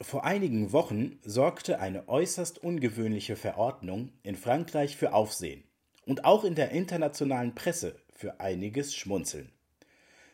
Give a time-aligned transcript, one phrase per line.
[0.00, 5.64] Vor einigen Wochen sorgte eine äußerst ungewöhnliche Verordnung in Frankreich für Aufsehen
[6.06, 9.50] und auch in der internationalen Presse für einiges Schmunzeln.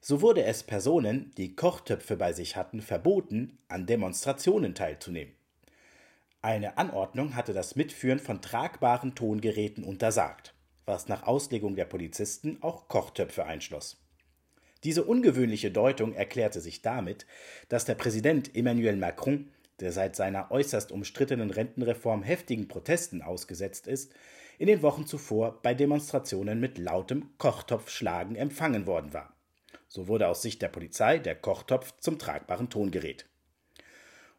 [0.00, 5.34] So wurde es Personen, die Kochtöpfe bei sich hatten, verboten, an Demonstrationen teilzunehmen.
[6.40, 10.54] Eine Anordnung hatte das Mitführen von tragbaren Tongeräten untersagt,
[10.86, 13.98] was nach Auslegung der Polizisten auch Kochtöpfe einschloss.
[14.84, 17.26] Diese ungewöhnliche Deutung erklärte sich damit,
[17.68, 19.50] dass der Präsident Emmanuel Macron,
[19.80, 24.14] der seit seiner äußerst umstrittenen Rentenreform heftigen Protesten ausgesetzt ist,
[24.58, 29.34] in den Wochen zuvor bei Demonstrationen mit lautem Kochtopfschlagen empfangen worden war.
[29.88, 33.26] So wurde aus Sicht der Polizei der Kochtopf zum tragbaren Tongerät.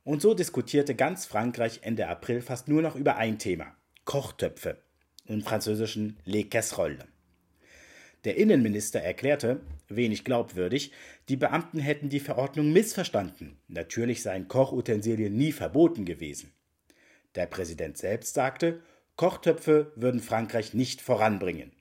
[0.03, 4.77] Und so diskutierte ganz Frankreich Ende April fast nur noch über ein Thema: Kochtöpfe,
[5.25, 7.10] im Französischen les casseroles.
[8.23, 10.91] Der Innenminister erklärte, wenig glaubwürdig,
[11.27, 13.57] die Beamten hätten die Verordnung missverstanden.
[13.67, 16.51] Natürlich seien Kochutensilien nie verboten gewesen.
[17.35, 18.81] Der Präsident selbst sagte,
[19.15, 21.71] Kochtöpfe würden Frankreich nicht voranbringen.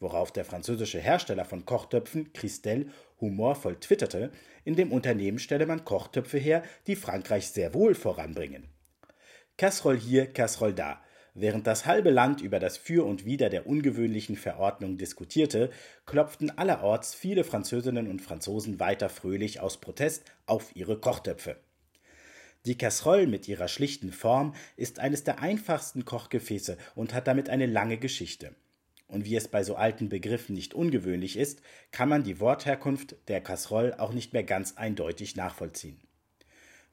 [0.00, 2.86] Worauf der französische Hersteller von Kochtöpfen, Christelle,
[3.20, 4.32] humorvoll twitterte,
[4.64, 8.68] in dem Unternehmen stelle man Kochtöpfe her, die Frankreich sehr wohl voranbringen.
[9.56, 11.02] Casserole hier, Casserole da.
[11.40, 15.70] Während das halbe Land über das Für und Wider der ungewöhnlichen Verordnung diskutierte,
[16.04, 21.56] klopften allerorts viele Französinnen und Franzosen weiter fröhlich aus Protest auf ihre Kochtöpfe.
[22.66, 27.66] Die Casserole mit ihrer schlichten Form ist eines der einfachsten Kochgefäße und hat damit eine
[27.66, 28.56] lange Geschichte.
[29.06, 33.40] Und wie es bei so alten Begriffen nicht ungewöhnlich ist, kann man die Wortherkunft der
[33.40, 36.00] Casserole auch nicht mehr ganz eindeutig nachvollziehen.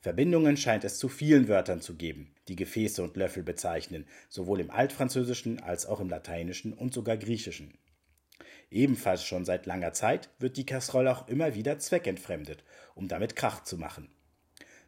[0.05, 4.69] Verbindungen scheint es zu vielen Wörtern zu geben, die Gefäße und Löffel bezeichnen, sowohl im
[4.69, 7.73] Altfranzösischen als auch im Lateinischen und sogar Griechischen.
[8.69, 13.63] Ebenfalls schon seit langer Zeit wird die Kasserolle auch immer wieder zweckentfremdet, um damit Krach
[13.63, 14.07] zu machen.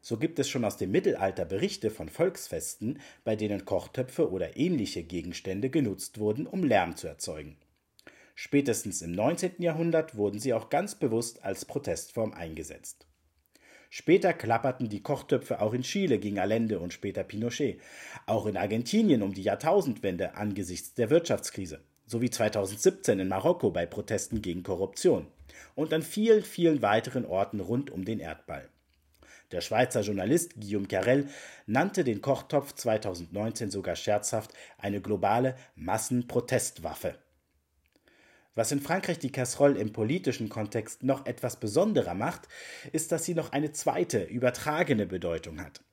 [0.02, 5.02] So gibt es schon aus dem Mittelalter Berichte von Volksfesten, bei denen Kochtöpfe oder ähnliche
[5.02, 7.58] Gegenstände genutzt wurden, um Lärm zu erzeugen.
[8.36, 9.64] Spätestens im 19.
[9.64, 13.08] Jahrhundert wurden sie auch ganz bewusst als Protestform eingesetzt.
[13.90, 17.80] Später klapperten die Kochtöpfe auch in Chile gegen Allende und später Pinochet,
[18.26, 24.42] auch in Argentinien um die Jahrtausendwende angesichts der Wirtschaftskrise, sowie 2017 in Marokko bei Protesten
[24.42, 25.28] gegen Korruption
[25.76, 28.68] und an vielen, vielen weiteren Orten rund um den Erdball.
[29.52, 31.30] Der Schweizer Journalist Guillaume Carrel
[31.66, 37.16] nannte den Kochtopf 2019 sogar scherzhaft eine globale Massenprotestwaffe.
[38.58, 42.48] Was in Frankreich die Casserole im politischen Kontext noch etwas besonderer macht,
[42.92, 45.84] ist, dass sie noch eine zweite, übertragene Bedeutung hat.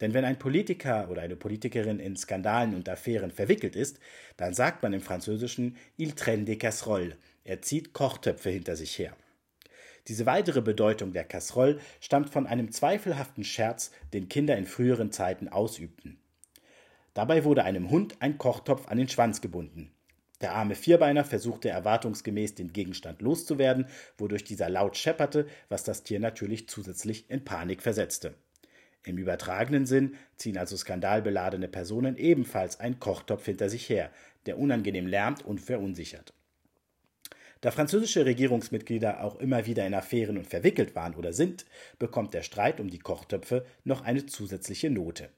[0.00, 3.98] Denn wenn ein Politiker oder eine Politikerin in Skandalen und Affären verwickelt ist,
[4.38, 7.12] dann sagt man im Französischen Il traîne des casseroles,
[7.44, 9.14] er zieht Kochtöpfe hinter sich her.
[10.08, 15.50] Diese weitere Bedeutung der Casserole stammt von einem zweifelhaften Scherz, den Kinder in früheren Zeiten
[15.50, 16.18] ausübten.
[17.12, 19.93] Dabei wurde einem Hund ein Kochtopf an den Schwanz gebunden.
[20.40, 23.86] Der arme Vierbeiner versuchte erwartungsgemäß den Gegenstand loszuwerden,
[24.18, 28.34] wodurch dieser laut schepperte, was das Tier natürlich zusätzlich in Panik versetzte.
[29.04, 34.10] Im übertragenen Sinn ziehen also skandalbeladene Personen ebenfalls einen Kochtopf hinter sich her,
[34.46, 36.32] der unangenehm lärmt und verunsichert.
[37.60, 41.64] Da französische Regierungsmitglieder auch immer wieder in Affären und verwickelt waren oder sind,
[41.98, 45.30] bekommt der Streit um die Kochtöpfe noch eine zusätzliche Note.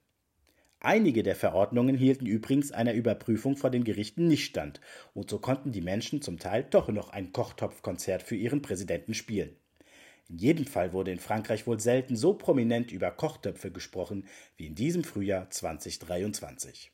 [0.86, 4.80] Einige der Verordnungen hielten übrigens einer Überprüfung vor den Gerichten nicht stand,
[5.14, 9.56] und so konnten die Menschen zum Teil doch noch ein Kochtopfkonzert für ihren Präsidenten spielen.
[10.28, 14.76] In jedem Fall wurde in Frankreich wohl selten so prominent über Kochtöpfe gesprochen wie in
[14.76, 16.92] diesem Frühjahr 2023.